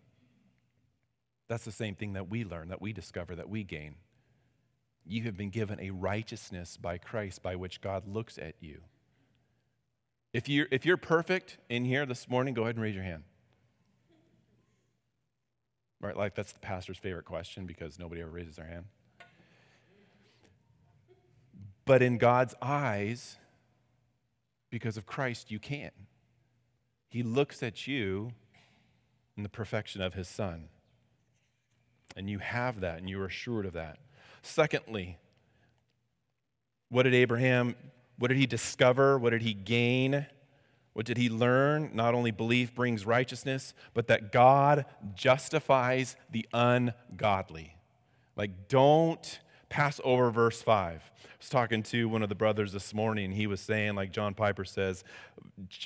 [1.48, 3.96] That's the same thing that we learn that we discover that we gain
[5.10, 8.82] you have been given a righteousness by Christ by which God looks at you.
[10.32, 13.24] If you're, if you're perfect in here this morning, go ahead and raise your hand.
[16.00, 18.84] Right, like that's the pastor's favorite question because nobody ever raises their hand.
[21.84, 23.36] But in God's eyes,
[24.70, 25.90] because of Christ, you can.
[27.08, 28.30] He looks at you
[29.36, 30.68] in the perfection of his Son.
[32.16, 33.98] And you have that, and you are assured of that.
[34.42, 35.18] Secondly,
[36.88, 37.76] what did Abraham,
[38.18, 39.18] what did he discover?
[39.18, 40.26] What did he gain?
[40.92, 41.90] What did he learn?
[41.94, 47.76] Not only belief brings righteousness, but that God justifies the ungodly.
[48.36, 51.00] Like, don't pass over verse 5.
[51.14, 53.32] I was talking to one of the brothers this morning.
[53.32, 55.04] He was saying, like John Piper says,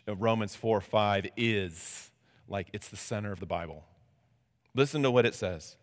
[0.09, 2.11] uh, Romans 4 5 is
[2.49, 3.85] like it's the center of the Bible.
[4.75, 5.77] Listen to what it says.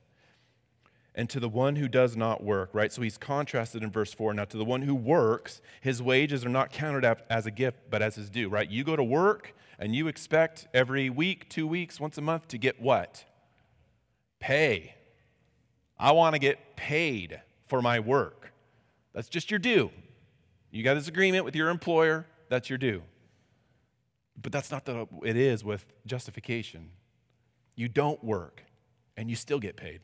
[1.14, 2.92] And to the one who does not work, right?
[2.92, 4.34] So he's contrasted in verse 4.
[4.34, 8.02] Now, to the one who works, his wages are not counted as a gift, but
[8.02, 8.70] as his due, right?
[8.70, 12.58] You go to work and you expect every week, two weeks, once a month to
[12.58, 13.26] get what?
[14.40, 14.96] Pay.
[16.00, 18.54] I want to get paid for my work.
[19.14, 19.92] That's just your due.
[20.72, 23.04] You got this agreement with your employer, that's your due.
[24.42, 26.92] But that's not the it is with justification.
[27.76, 28.64] You don't work
[29.18, 30.00] and you still get paid.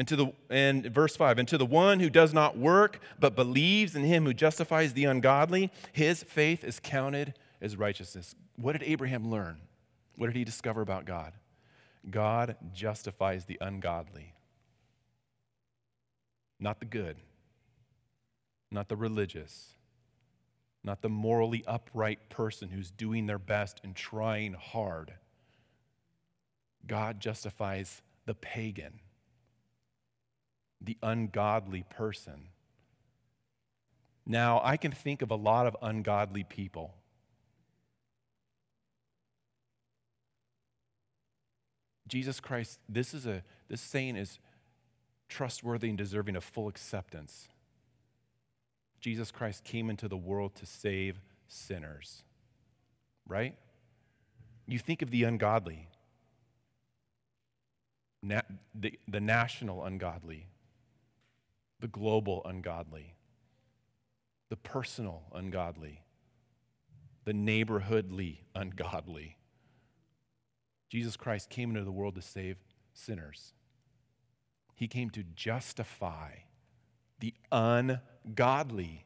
[0.00, 3.36] And to the and verse 5, and to the one who does not work but
[3.36, 8.34] believes in him who justifies the ungodly, his faith is counted as righteousness.
[8.56, 9.60] What did Abraham learn?
[10.16, 11.34] What did he discover about God?
[12.10, 14.32] God justifies the ungodly.
[16.58, 17.18] Not the good,
[18.70, 19.74] not the religious,
[20.82, 25.12] not the morally upright person who's doing their best and trying hard.
[26.86, 29.00] God justifies the pagan
[30.80, 32.48] the ungodly person.
[34.26, 36.94] Now, I can think of a lot of ungodly people.
[42.06, 44.38] Jesus Christ, this is a this saying is
[45.28, 47.48] trustworthy and deserving of full acceptance.
[49.00, 52.24] Jesus Christ came into the world to save sinners.
[53.26, 53.54] Right?
[54.66, 55.88] You think of the ungodly,
[58.22, 58.42] na-
[58.74, 60.46] the, the national ungodly,
[61.80, 63.14] the global ungodly,
[64.48, 66.02] the personal ungodly,
[67.24, 69.36] the neighborhoodly ungodly.
[70.88, 72.56] Jesus Christ came into the world to save
[72.92, 73.52] sinners.
[74.74, 76.30] He came to justify
[77.20, 79.04] the ungodly.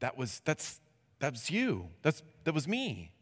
[0.00, 0.80] That was that's
[1.18, 1.88] that's you.
[2.02, 3.12] That's that was me.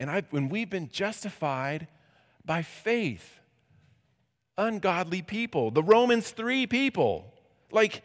[0.00, 1.86] And I when we've been justified
[2.44, 3.38] by faith,
[4.66, 7.32] ungodly people, the Romans 3 people,
[7.70, 8.02] like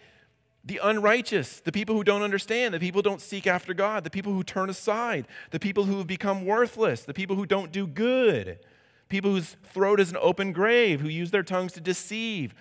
[0.63, 4.10] the unrighteous, the people who don't understand, the people who don't seek after God, the
[4.10, 7.88] people who turn aside, the people who have become worthless, the people who don't do
[7.88, 8.60] good,
[9.08, 12.54] people whose throat is an open grave, who use their tongues to deceive,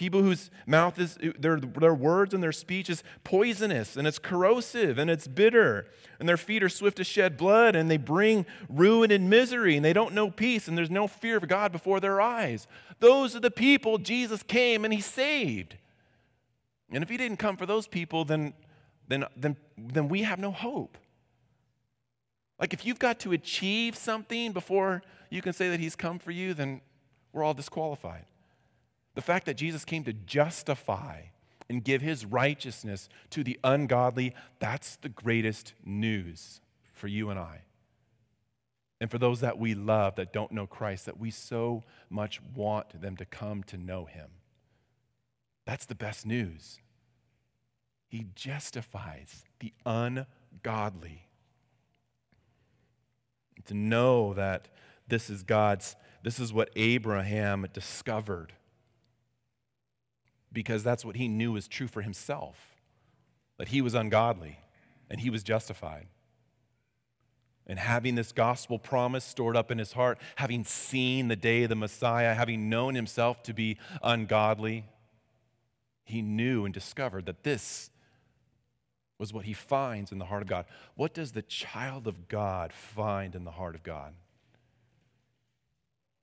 [0.00, 4.96] People whose mouth is, their, their words and their speech is poisonous and it's corrosive
[4.96, 5.88] and it's bitter.
[6.18, 9.84] And their feet are swift to shed blood and they bring ruin and misery and
[9.84, 12.66] they don't know peace and there's no fear of God before their eyes.
[13.00, 15.76] Those are the people Jesus came and he saved.
[16.90, 18.54] And if he didn't come for those people, then,
[19.06, 20.96] then, then, then we have no hope.
[22.58, 26.30] Like if you've got to achieve something before you can say that he's come for
[26.30, 26.80] you, then
[27.34, 28.24] we're all disqualified.
[29.14, 31.22] The fact that Jesus came to justify
[31.68, 36.60] and give his righteousness to the ungodly, that's the greatest news
[36.92, 37.62] for you and I.
[39.00, 43.00] And for those that we love that don't know Christ, that we so much want
[43.00, 44.28] them to come to know him.
[45.64, 46.80] That's the best news.
[48.08, 51.28] He justifies the ungodly.
[53.66, 54.68] To know that
[55.06, 58.52] this is God's, this is what Abraham discovered
[60.52, 62.76] because that's what he knew was true for himself
[63.60, 64.58] that he was ungodly
[65.10, 66.06] and he was justified.
[67.66, 71.68] And having this gospel promise stored up in his heart, having seen the day of
[71.68, 74.86] the Messiah, having known himself to be ungodly,
[76.04, 77.90] he knew and discovered that this
[79.18, 80.64] was what he finds in the heart of God.
[80.94, 84.14] What does the child of God find in the heart of God?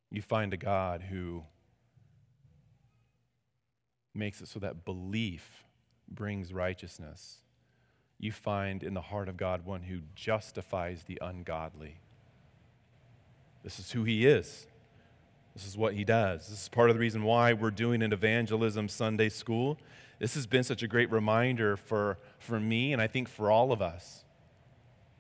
[0.09, 1.43] You find a God who
[4.17, 5.63] makes it so that belief
[6.09, 7.37] brings righteousness.
[8.19, 11.99] You find in the heart of God one who justifies the ungodly.
[13.63, 14.67] This is who he is.
[15.53, 16.47] This is what he does.
[16.47, 19.77] This is part of the reason why we're doing an evangelism Sunday school.
[20.19, 23.71] This has been such a great reminder for, for me and I think for all
[23.71, 24.23] of us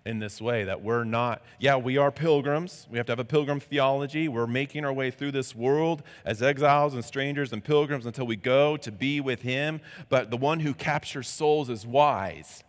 [0.07, 2.87] in this way that we're not, yeah, we are pilgrims.
[2.89, 4.27] We have to have a pilgrim theology.
[4.27, 8.37] We're making our way through this world as exiles and strangers and pilgrims until we
[8.37, 9.81] go to be with Him.
[10.07, 12.63] But the one who captures souls is wise.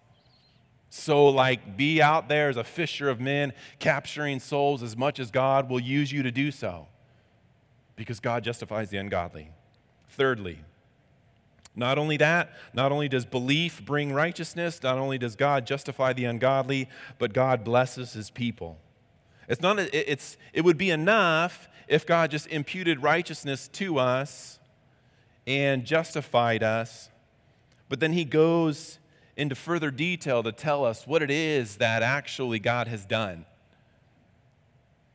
[0.91, 5.31] So, like, be out there as a fisher of men, capturing souls as much as
[5.31, 6.89] God will use you to do so,
[7.95, 9.51] because God justifies the ungodly.
[10.09, 10.61] Thirdly,
[11.75, 16.25] not only that, not only does belief bring righteousness, not only does God justify the
[16.25, 16.89] ungodly,
[17.19, 18.79] but God blesses his people.
[19.49, 24.59] It's not, it's, it would be enough if God just imputed righteousness to us
[25.47, 27.09] and justified us,
[27.89, 28.99] but then he goes
[29.37, 33.47] into further detail to tell us what it is that actually God has done.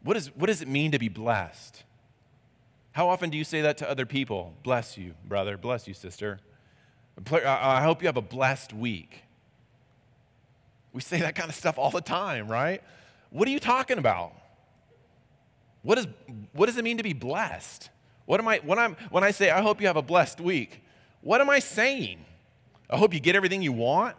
[0.01, 1.83] What, is, what does it mean to be blessed?
[2.93, 4.53] How often do you say that to other people?
[4.63, 5.57] Bless you, brother.
[5.57, 6.39] Bless you, sister.
[7.31, 9.23] Uh, I hope you have a blessed week.
[10.93, 12.83] We say that kind of stuff all the time, right?
[13.31, 14.33] What are you talking about?
[15.81, 16.07] What, is,
[16.53, 17.89] what does it mean to be blessed?
[18.25, 20.83] What am I, when, I'm, when I say, I hope you have a blessed week,
[21.21, 22.23] what am I saying?
[22.91, 24.15] I hope you get everything you want.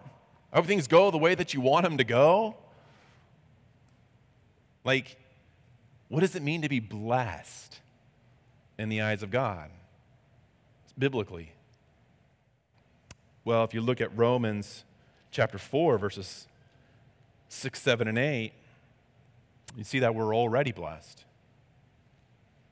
[0.53, 2.57] I hope things go the way that you want them to go.
[4.83, 5.17] Like,
[6.09, 7.81] what does it mean to be blessed
[8.79, 9.71] in the eyes of God?
[10.99, 11.53] Biblically.
[13.45, 14.85] Well, if you look at Romans
[15.31, 16.47] chapter 4, verses
[17.49, 18.53] 6, 7, and 8,
[19.77, 21.25] you see that we're already blessed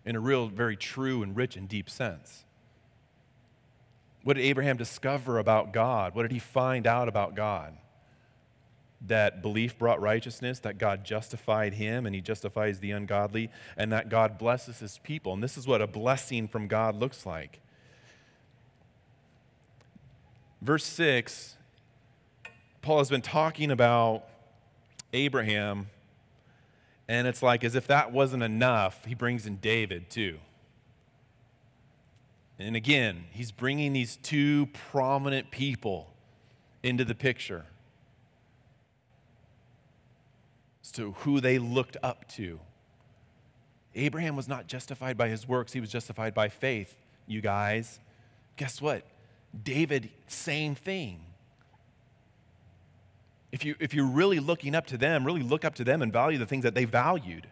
[0.04, 2.44] in a real, very true and rich and deep sense.
[4.24, 6.14] What did Abraham discover about God?
[6.14, 7.76] What did he find out about God?
[9.06, 14.08] That belief brought righteousness, that God justified him and he justifies the ungodly, and that
[14.08, 15.32] God blesses his people.
[15.32, 17.60] And this is what a blessing from God looks like.
[20.60, 21.56] Verse 6,
[22.80, 24.24] Paul has been talking about
[25.12, 25.88] Abraham,
[27.08, 30.38] and it's like as if that wasn't enough, he brings in David too.
[32.58, 36.10] And again, he's bringing these two prominent people
[36.82, 37.66] into the picture
[40.81, 42.60] as to who they looked up to.
[43.94, 48.00] Abraham was not justified by his works, he was justified by faith, you guys.
[48.56, 49.04] Guess what?
[49.64, 51.20] David, same thing.
[53.50, 56.10] If, you, if you're really looking up to them, really look up to them and
[56.10, 57.46] value the things that they valued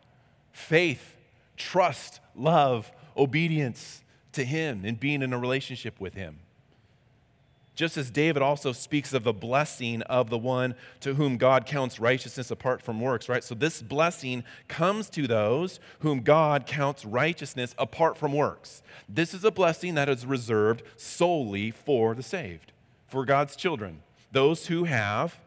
[0.53, 1.17] faith,
[1.57, 6.39] trust, love, obedience, to Him and being in a relationship with Him.
[7.81, 11.99] Just as David also speaks of the blessing of the one to whom God counts
[11.99, 13.43] righteousness apart from works, right?
[13.43, 18.83] So this blessing comes to those whom God counts righteousness apart from works.
[19.09, 22.73] This is a blessing that is reserved solely for the saved,
[23.09, 25.41] for God's children, those who have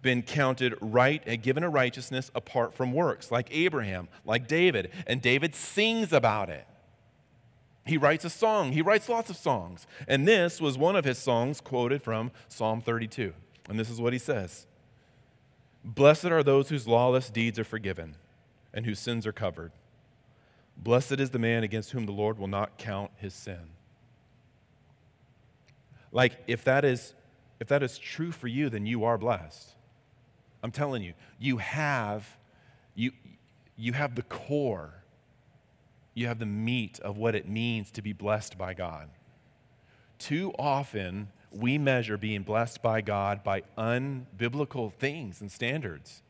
[0.00, 4.90] been counted right and given a righteousness apart from works, like Abraham, like David.
[5.06, 6.66] And David sings about it.
[7.86, 8.72] He writes a song.
[8.72, 9.86] He writes lots of songs.
[10.08, 13.32] And this was one of his songs quoted from Psalm 32.
[13.68, 14.66] And this is what he says
[15.84, 18.16] Blessed are those whose lawless deeds are forgiven
[18.74, 19.70] and whose sins are covered.
[20.76, 23.70] Blessed is the man against whom the Lord will not count his sin.
[26.12, 27.14] Like, if that is,
[27.60, 29.74] if that is true for you, then you are blessed.
[30.62, 32.36] I'm telling you, you have,
[32.94, 33.12] you,
[33.76, 35.04] you have the core
[36.16, 39.10] you have the meat of what it means to be blessed by God.
[40.18, 46.22] Too often, we measure being blessed by God by unbiblical things and standards.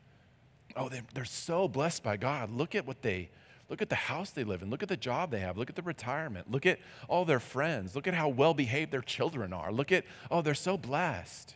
[0.75, 2.51] Oh, they're, so blessed by God.
[2.51, 3.29] Look at what they,
[3.69, 4.69] look at the house they live in.
[4.69, 5.57] Look at the job they have.
[5.57, 6.51] Look at the retirement.
[6.51, 7.95] Look at all their friends.
[7.95, 9.71] Look at how well behaved their children are.
[9.71, 11.55] Look at, oh, they're so blessed.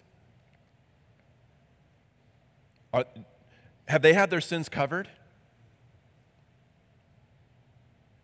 [2.94, 3.04] Are,
[3.90, 5.10] have they had their sins covered?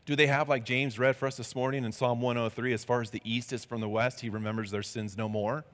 [0.07, 3.01] Do they have, like James read for us this morning in Psalm 103, as far
[3.01, 5.65] as the east is from the west, he remembers their sins no more?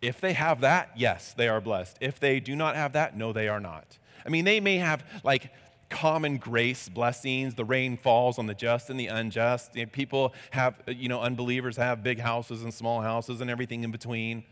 [0.00, 1.96] If they have that, yes, they are blessed.
[2.00, 3.98] If they do not have that, no, they are not.
[4.24, 5.50] I mean, they may have like
[5.90, 7.56] common grace blessings.
[7.56, 9.72] The rain falls on the just and the unjust.
[9.90, 14.44] People have, you know, unbelievers have big houses and small houses and everything in between.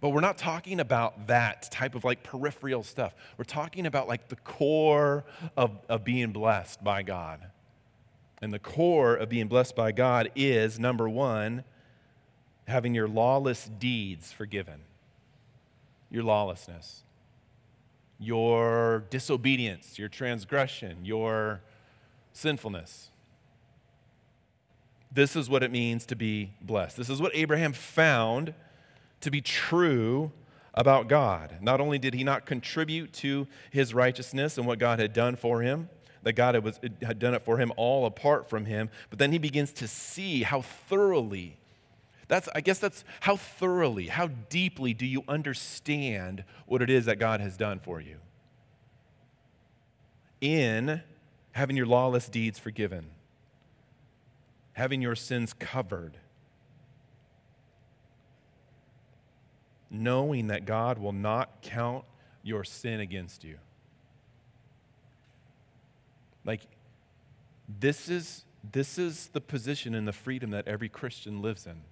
[0.00, 3.14] But we're not talking about that type of like peripheral stuff.
[3.36, 5.24] We're talking about like the core
[5.56, 7.40] of, of being blessed by God.
[8.40, 11.64] And the core of being blessed by God is number one,
[12.68, 14.82] having your lawless deeds forgiven,
[16.10, 17.02] your lawlessness,
[18.20, 21.60] your disobedience, your transgression, your
[22.32, 23.10] sinfulness.
[25.10, 26.96] This is what it means to be blessed.
[26.96, 28.54] This is what Abraham found
[29.20, 30.32] to be true
[30.74, 31.56] about God.
[31.60, 35.60] Not only did he not contribute to his righteousness and what God had done for
[35.62, 35.88] him,
[36.22, 39.32] that God had, was, had done it for him all apart from him, but then
[39.32, 41.58] he begins to see how thoroughly,
[42.28, 47.18] that's, I guess that's how thoroughly, how deeply do you understand what it is that
[47.18, 48.16] God has done for you?
[50.40, 51.02] In
[51.52, 53.06] having your lawless deeds forgiven,
[54.74, 56.18] having your sins covered
[59.90, 62.04] knowing that God will not count
[62.42, 63.58] your sin against you.
[66.44, 66.62] Like,
[67.80, 71.82] this is, this is the position and the freedom that every Christian lives in.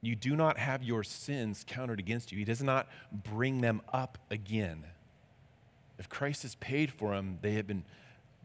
[0.00, 2.38] You do not have your sins counted against you.
[2.38, 4.84] He does not bring them up again.
[5.98, 7.84] If Christ has paid for them, they have been,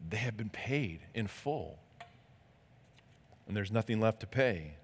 [0.08, 1.78] they have been paid in full.
[3.46, 4.76] And there's nothing left to pay.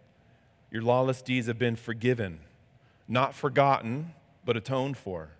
[0.70, 2.40] Your lawless deeds have been forgiven,
[3.08, 4.14] not forgotten,
[4.44, 5.30] but atoned for.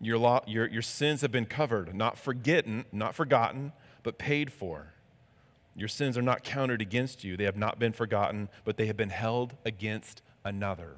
[0.00, 3.72] Your, law, your, your sins have been covered, not forgotten, not forgotten,
[4.02, 4.94] but paid for.
[5.76, 7.36] Your sins are not counted against you.
[7.36, 10.96] They have not been forgotten, but they have been held against another.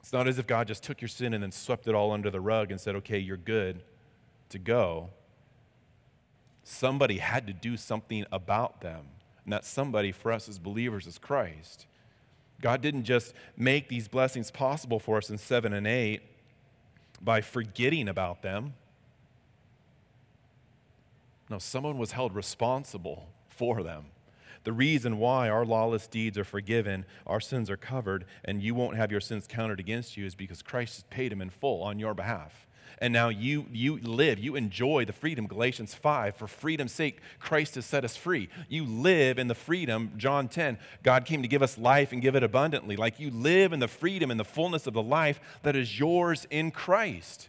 [0.00, 2.30] It's not as if God just took your sin and then swept it all under
[2.30, 3.82] the rug and said, okay, you're good
[4.50, 5.10] to go.
[6.62, 9.06] Somebody had to do something about them.
[9.48, 11.86] And that somebody for us as believers is Christ.
[12.60, 16.20] God didn't just make these blessings possible for us in 7 and 8
[17.22, 18.74] by forgetting about them.
[21.48, 24.08] No, someone was held responsible for them.
[24.64, 28.98] The reason why our lawless deeds are forgiven, our sins are covered, and you won't
[28.98, 31.98] have your sins counted against you is because Christ has paid them in full on
[31.98, 32.67] your behalf.
[32.98, 35.46] And now you, you live, you enjoy the freedom.
[35.46, 38.48] Galatians 5, for freedom's sake, Christ has set us free.
[38.68, 42.34] You live in the freedom, John 10, God came to give us life and give
[42.34, 42.96] it abundantly.
[42.96, 46.46] Like you live in the freedom and the fullness of the life that is yours
[46.50, 47.48] in Christ.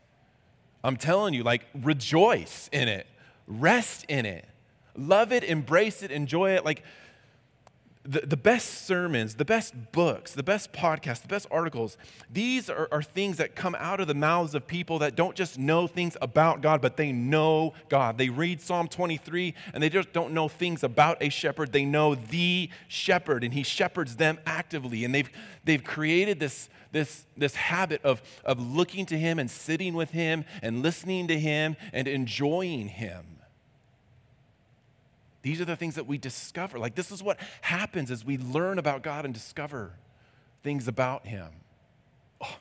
[0.84, 3.06] I'm telling you, like, rejoice in it,
[3.48, 4.46] rest in it,
[4.96, 6.64] love it, embrace it, enjoy it.
[6.64, 6.84] Like,
[8.06, 11.97] the, the best sermons, the best books, the best podcasts, the best articles,
[12.32, 15.60] these are, are things that come out of the mouths of people that don't just
[15.60, 18.18] know things about God, but they know God.
[18.18, 21.74] They read Psalm 23 and they just don't know things about a shepherd.
[21.74, 25.04] They know the shepherd and he shepherds them actively.
[25.04, 25.30] And they've,
[25.66, 30.45] they've created this, this, this habit of, of looking to him and sitting with him
[30.62, 33.39] and listening to him and enjoying him.
[35.42, 36.78] These are the things that we discover.
[36.78, 39.94] Like, this is what happens as we learn about God and discover
[40.64, 41.48] things about Him.
[42.42, 42.58] Oh.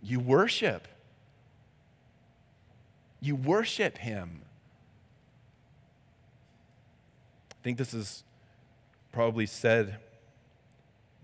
[0.00, 0.86] You worship.
[3.20, 4.42] You worship Him.
[7.50, 8.22] I think this is
[9.10, 9.96] probably said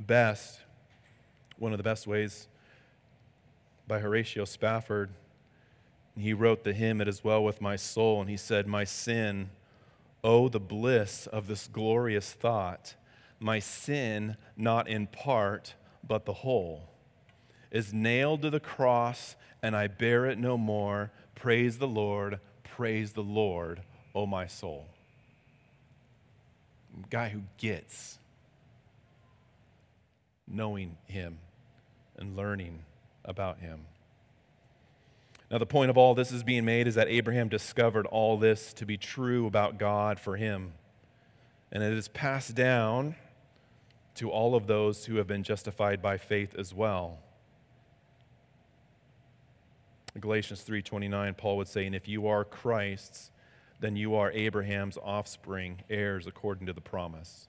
[0.00, 0.58] best,
[1.58, 2.48] one of the best ways
[3.86, 5.10] by Horatio Spafford.
[6.16, 9.50] He wrote the hymn, It Is Well With My Soul, and he said, My sin,
[10.22, 12.94] oh, the bliss of this glorious thought,
[13.40, 15.74] my sin, not in part,
[16.06, 16.88] but the whole,
[17.70, 21.10] is nailed to the cross, and I bear it no more.
[21.34, 23.82] Praise the Lord, praise the Lord,
[24.14, 24.86] oh, my soul.
[27.10, 28.18] Guy who gets
[30.46, 31.38] knowing him
[32.16, 32.84] and learning
[33.24, 33.80] about him.
[35.50, 38.72] Now, the point of all this is being made is that Abraham discovered all this
[38.74, 40.72] to be true about God for him.
[41.70, 43.16] And it is passed down
[44.16, 47.18] to all of those who have been justified by faith as well.
[50.18, 53.32] Galatians 3:29 Paul would say, "And if you are Christ's,
[53.80, 57.48] then you are Abraham's offspring, heirs according to the promise."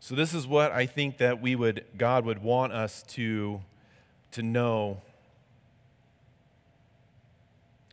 [0.00, 3.62] So this is what I think that we would God would want us to
[4.30, 5.02] to know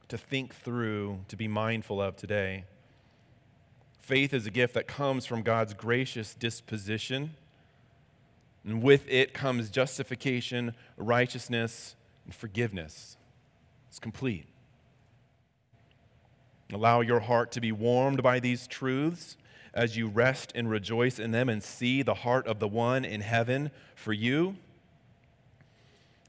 [0.08, 2.66] to think through, to be mindful of today.
[4.00, 7.32] Faith is a gift that comes from God's gracious disposition,
[8.64, 11.96] and with it comes justification, righteousness,
[12.26, 13.18] and forgiveness.
[13.90, 14.46] It's complete.
[16.74, 19.38] Allow your heart to be warmed by these truths
[19.74, 23.22] as you rest and rejoice in them and see the heart of the one in
[23.22, 24.56] heaven for you.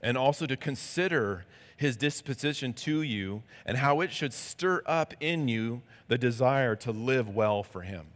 [0.06, 1.44] And also to consider
[1.76, 6.92] his disposition to you and how it should stir up in you the desire to
[6.92, 8.06] live well for him.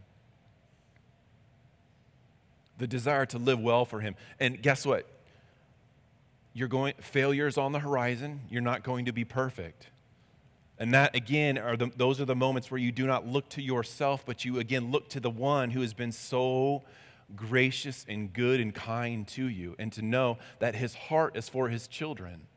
[2.77, 4.15] The desire to live well for him.
[4.39, 5.05] And guess what?
[6.53, 8.39] You're going failures on the horizon.
[8.49, 9.87] You're not going to be perfect.
[10.79, 13.61] And that again are the, those are the moments where you do not look to
[13.61, 16.83] yourself, but you again look to the one who has been so
[17.35, 21.69] gracious and good and kind to you, and to know that his heart is for
[21.69, 22.47] his children.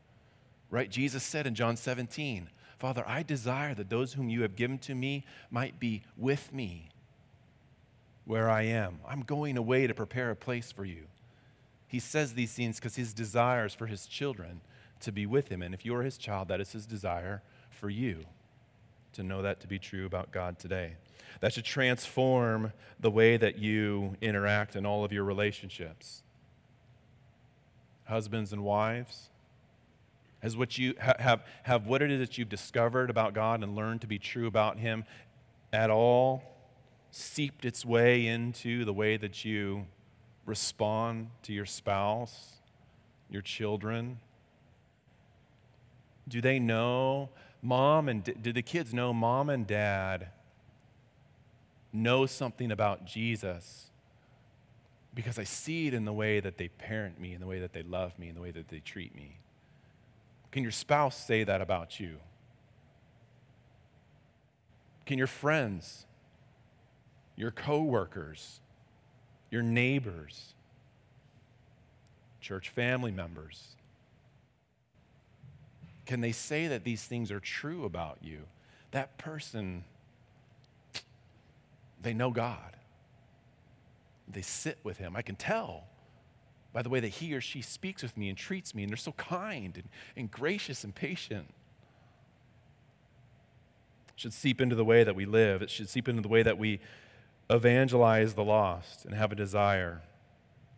[0.69, 0.89] Right?
[0.89, 4.95] Jesus said in John 17, Father, I desire that those whom you have given to
[4.95, 6.89] me might be with me
[8.25, 8.99] where I am.
[9.07, 11.05] I'm going away to prepare a place for you.
[11.87, 14.61] He says these things because his desire is for his children
[15.01, 15.61] to be with him.
[15.61, 18.25] And if you are his child, that is his desire for you
[19.13, 20.95] to know that to be true about God today.
[21.41, 26.23] That should transform the way that you interact in all of your relationships.
[28.05, 29.29] Husbands and wives,
[30.39, 33.75] Has what you ha- have, have what it is that you've discovered about God and
[33.75, 35.05] learned to be true about Him
[35.73, 36.43] at all
[37.11, 39.87] seeped its way into the way that you
[40.45, 42.57] respond to your spouse,
[43.29, 44.19] your children?
[46.27, 47.29] Do they know
[47.61, 50.29] mom and do the kids know mom and dad
[51.95, 53.91] know something about Jesus?
[55.13, 57.73] Because I see it in the way that they parent me, in the way that
[57.73, 59.39] they love me, in the way that they treat me.
[60.51, 62.17] Can your spouse say that about you?
[65.05, 66.05] Can your friends,
[67.35, 68.59] your coworkers,
[69.51, 70.53] your neighbors,
[72.41, 73.75] church family members,
[76.05, 78.43] can they say that these things are true about you?
[78.91, 79.83] That person,
[82.05, 82.77] they know God.
[84.27, 85.15] They sit with Him.
[85.15, 85.83] I can tell
[86.75, 88.97] by the way that he or she speaks with me and treats me, and they're
[88.97, 89.87] so kind and,
[90.17, 91.47] and gracious and patient.
[94.09, 96.43] It should seep into the way that we live, it should seep into the way
[96.43, 96.81] that we
[97.49, 100.01] evangelize the lost and have a desire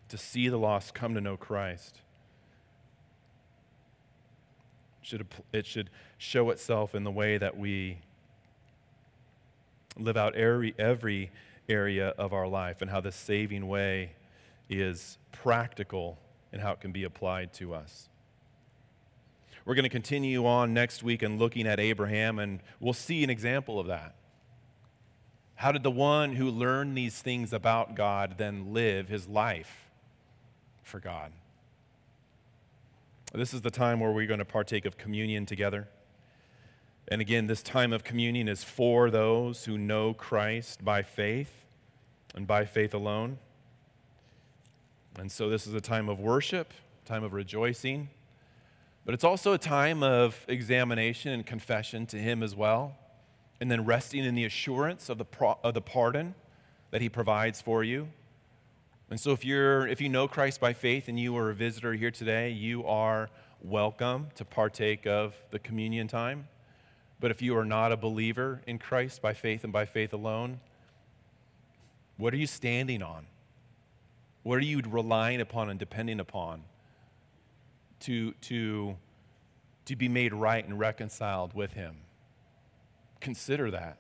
[0.10, 2.02] to see the lost come to know Christ.
[5.02, 8.02] It should, it should show itself in the way that we
[10.00, 11.32] live out every, every
[11.70, 14.12] area of our life and how this saving way
[14.70, 16.18] is practical
[16.52, 18.10] and how it can be applied to us.
[19.66, 23.30] We're going to continue on next week and looking at Abraham, and we'll see an
[23.30, 24.16] example of that.
[25.56, 29.90] How did the one who learned these things about God then live his life
[30.84, 31.34] for God?
[33.34, 35.90] This is the time where we're going to partake of communion together.
[37.10, 41.66] And again, this time of communion is for those who know Christ by faith
[42.36, 43.38] and by faith alone.
[45.18, 46.74] And so this is a time of worship,
[47.06, 48.10] time of rejoicing,
[49.06, 52.98] but it's also a time of examination and confession to Him as well,
[53.62, 56.36] and then resting in the assurance of the, pro- of the pardon
[56.92, 58.10] that He provides for you.
[59.10, 61.94] And so if you're if you know Christ by faith and you are a visitor
[61.94, 63.30] here today, you are
[63.62, 66.50] welcome to partake of the communion time.
[67.20, 70.60] But if you are not a believer in Christ by faith and by faith alone,
[72.18, 73.26] what are you standing on?
[74.44, 76.64] What are you relying upon and depending upon
[78.02, 78.96] to, to,
[79.86, 81.98] to be made right and reconciled with Him?
[83.20, 83.98] Consider that.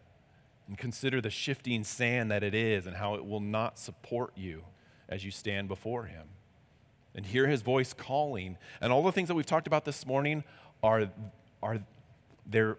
[0.67, 4.63] And consider the shifting sand that it is and how it will not support you
[5.09, 6.27] as you stand before Him.
[7.15, 8.57] And hear His voice calling.
[8.79, 10.43] And all the things that we've talked about this morning
[10.83, 11.09] are,
[11.63, 11.79] are
[12.45, 12.77] they're,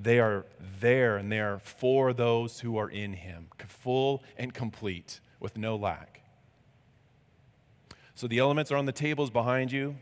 [0.00, 0.46] they are
[0.80, 5.76] there and they are for those who are in Him, full and complete, with no
[5.76, 6.22] lack.
[8.14, 9.96] So the elements are on the tables behind you.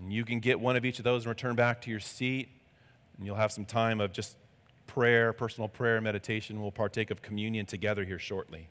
[0.00, 2.48] And you can get one of each of those and return back to your seat.
[3.16, 4.36] And you'll have some time of just
[4.86, 6.60] prayer, personal prayer, meditation.
[6.60, 8.68] We'll partake of communion together here shortly.